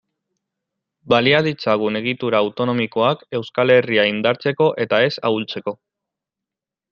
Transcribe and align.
Balia 1.13 1.41
ditzagun 1.47 1.99
egitura 1.99 2.39
autonomikoak 2.45 3.21
Euskal 3.41 3.75
Herria 3.75 4.07
indartzeko 4.13 4.71
eta 4.87 5.03
ez 5.11 5.13
ahultzeko. 5.31 5.77